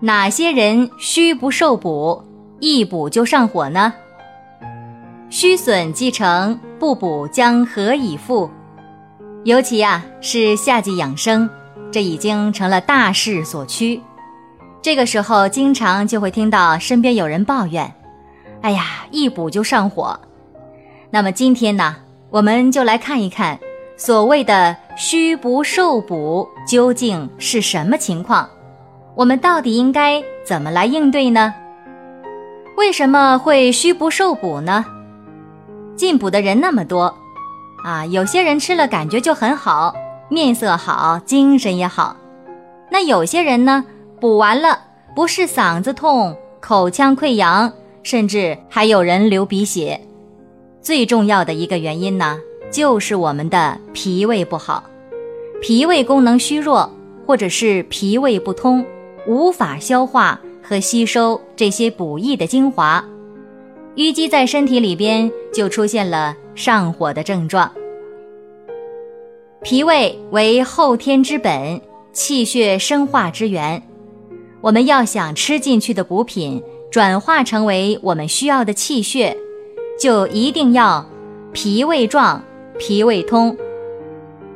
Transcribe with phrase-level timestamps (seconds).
[0.00, 2.22] 哪些人虚不受补，
[2.60, 3.92] 一补就上火呢？
[5.28, 8.48] 虚损既成，不补将何以复？
[9.44, 11.50] 尤其啊是夏季养生，
[11.90, 14.00] 这已经成了大势所趋。
[14.80, 17.92] 这个时候，经常就会听到身边有人抱怨
[18.62, 20.18] ：“哎呀，一补就上火。”
[21.10, 21.96] 那么今天呢，
[22.30, 23.58] 我们就来看一看。
[23.96, 28.48] 所谓的虚不受补究竟是什么情况？
[29.18, 31.52] 我们到底应该怎么来应对呢？
[32.76, 34.84] 为什么会虚不受补呢？
[35.96, 37.12] 进补的人那么多，
[37.82, 39.92] 啊，有些人吃了感觉就很好，
[40.28, 42.16] 面色好，精神也好。
[42.92, 43.84] 那有些人呢，
[44.20, 44.78] 补完了
[45.16, 47.72] 不是嗓子痛、口腔溃疡，
[48.04, 50.00] 甚至还有人流鼻血。
[50.80, 52.38] 最重要的一个原因呢？
[52.70, 54.84] 就是我们的脾胃不好，
[55.60, 56.88] 脾胃功能虚弱，
[57.26, 58.86] 或者是脾胃不通，
[59.28, 63.04] 无法消化和吸收这些补益的精华，
[63.96, 67.70] 淤积在身体里边，就出现了上火的症状。
[69.62, 71.78] 脾胃为后天之本，
[72.14, 73.82] 气血生化之源，
[74.62, 79.36] 我们要想吃进去的补品转化成为我们需要的气血，
[80.00, 81.06] 就一定要
[81.52, 82.42] 脾胃壮。
[82.78, 83.54] 脾胃通，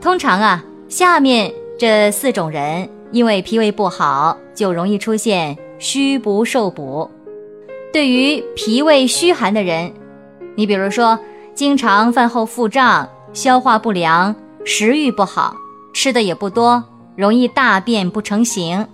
[0.00, 7.08] 通常啊，下面这四种人因为脾胃不好，就容易出现虚不受补。
[7.92, 9.92] 对于脾胃虚寒的人，
[10.56, 11.16] 你比如说，
[11.54, 14.34] 经常饭后腹胀、消化不良、
[14.64, 15.54] 食欲不好、
[15.94, 16.82] 吃的也不多，
[17.14, 18.84] 容易大便不成形，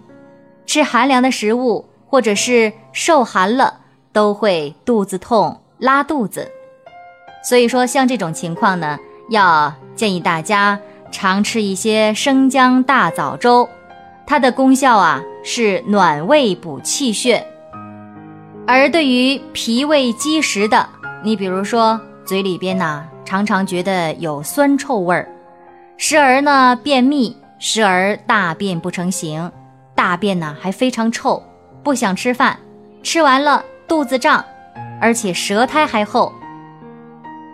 [0.67, 3.81] 吃寒凉的食物或者是受寒了，
[4.13, 6.47] 都会肚子痛、拉肚子。
[7.43, 8.99] 所以说，像这种情况呢。
[9.31, 10.79] 要建议大家
[11.11, 13.67] 常吃一些生姜大枣粥，
[14.27, 17.47] 它的功效啊是暖胃补气血。
[18.67, 20.89] 而对于脾胃积食的，
[21.23, 25.29] 你比如说嘴里边呢常常觉得有酸臭味儿，
[25.97, 29.51] 时而呢便秘，时而大便不成形，
[29.95, 31.43] 大便呢还非常臭，
[31.83, 32.59] 不想吃饭，
[33.03, 34.45] 吃完了肚子胀，
[35.01, 36.33] 而且舌苔还厚，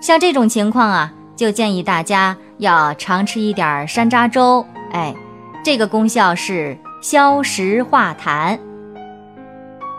[0.00, 1.12] 像这种情况啊。
[1.36, 5.14] 就建议大家要常吃一点山楂粥，哎，
[5.62, 8.58] 这个功效是消食化痰。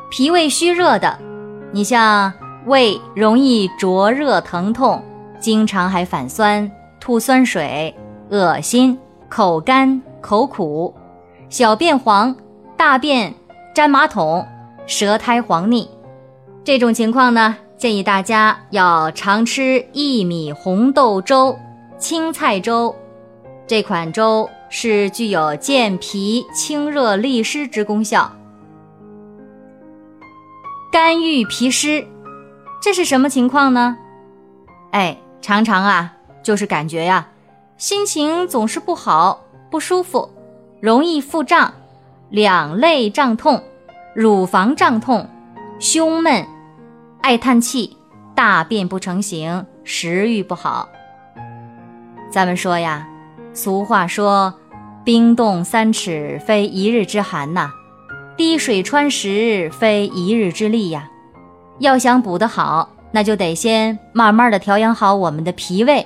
[0.10, 1.18] 脾胃虚热的，
[1.72, 2.34] 你像
[2.66, 5.04] 胃容易灼热疼痛，
[5.40, 7.96] 经常还反酸、吐酸水、
[8.30, 8.98] 恶心、
[9.30, 10.94] 口干口苦、
[11.50, 12.36] 小便黄、
[12.76, 13.34] 大便
[13.76, 14.46] 粘马桶、
[14.86, 15.88] 舌苔黄腻，
[16.64, 17.56] 这种情况呢？
[17.78, 21.58] 建议大家要常吃薏米红豆粥、
[21.98, 22.96] 青菜粥，
[23.66, 28.32] 这款粥是具有健脾清热利湿之功效。
[30.90, 32.08] 肝郁脾湿，
[32.81, 33.98] 这是什么情况呢？
[34.92, 37.28] 哎，常常啊，就是感觉呀，
[37.78, 40.30] 心情总是不好、不舒服，
[40.80, 41.74] 容易腹胀、
[42.30, 43.62] 两肋胀痛、
[44.16, 45.30] 乳房胀痛、
[45.80, 46.48] 胸闷。
[47.22, 47.98] 爱叹气，
[48.34, 50.88] 大便不成形，食欲不好。
[52.31, 53.08] 咱们说呀，
[53.54, 54.54] 俗话说
[55.03, 57.69] ：“冰冻三尺，非一日之寒呐；
[58.38, 61.09] 滴水穿石，非一日之力呀。”
[61.79, 66.06] 要想补得好，那就得先慢慢的调养好我们的脾胃。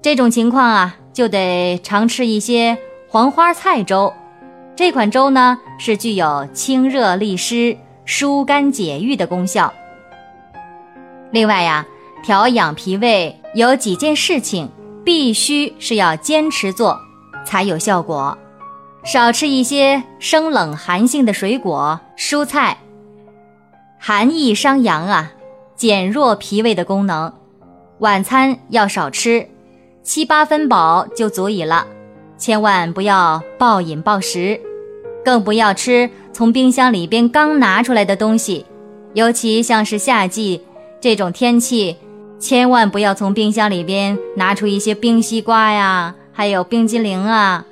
[0.00, 2.78] 这种情况啊，就得常吃一些
[3.08, 4.12] 黄花菜粥。
[4.74, 7.76] 这款粥呢，是具有清热利湿。
[8.08, 9.74] 疏肝解郁的功效。
[11.32, 11.84] 另外呀，
[12.22, 14.70] 调养脾胃有几件事情
[15.04, 16.96] 必须是要坚持做，
[17.46, 18.36] 才有效果。
[19.04, 22.76] 少吃一些生冷寒性的水果、蔬菜，
[23.98, 25.32] 寒易伤阳啊，
[25.76, 27.32] 减弱脾胃的功能。
[28.00, 29.48] 晚餐要少吃，
[30.02, 31.86] 七八分饱就足以了，
[32.36, 34.60] 千万不要暴饮暴食。
[35.24, 38.66] 更不要吃从冰箱里边刚拿出来的东西，
[39.14, 40.62] 尤其像是夏季
[41.00, 41.96] 这种天气，
[42.38, 47.64] 千万不要从冰箱里边拿出一些冰西瓜呀，还有冰激凌啊，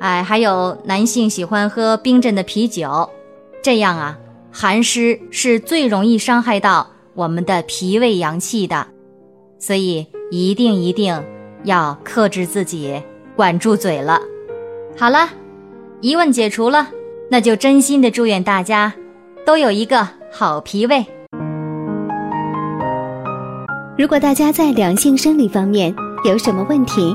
[0.00, 3.10] 哎，还有男性喜欢喝冰镇的啤酒，
[3.62, 4.16] 这样啊，
[4.50, 8.86] 寒湿是最容易伤害到我们的脾胃阳气的，
[9.58, 11.22] 所以一定一定
[11.64, 13.02] 要克制自己，
[13.36, 14.18] 管住嘴了。
[14.96, 15.28] 好了，
[16.00, 16.88] 疑问解除了，
[17.30, 18.94] 那就真心的祝愿大家
[19.44, 21.04] 都有一个好脾胃。
[23.98, 27.14] 如果大家在两性生理方面有什么问题，